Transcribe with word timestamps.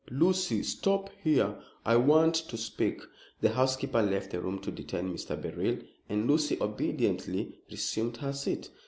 Lucy, 0.09 0.63
stop 0.63 1.11
here, 1.23 1.55
I 1.85 1.95
want 1.95 2.33
to 2.33 2.57
speak." 2.57 3.01
The 3.41 3.49
housekeeper 3.51 4.01
left 4.01 4.31
the 4.31 4.41
room 4.41 4.57
to 4.61 4.71
detain 4.71 5.13
Mr. 5.13 5.39
Beryl, 5.39 5.77
and 6.09 6.27
Lucy 6.27 6.57
obediently 6.59 7.59
resumed 7.69 8.17
her 8.17 8.33
seat. 8.33 8.71